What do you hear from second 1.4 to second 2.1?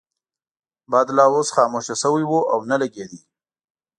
خاموشه